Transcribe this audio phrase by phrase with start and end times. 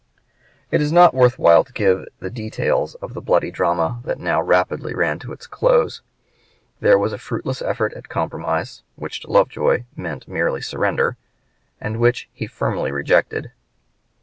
[0.71, 4.41] It is not worth while to give the details of the bloody drama that now
[4.41, 6.01] rapidly ran to its close.
[6.79, 11.17] There was a fruitless effort at compromise, which to Lovejoy meant merely surrender,
[11.79, 13.51] and which he firmly rejected.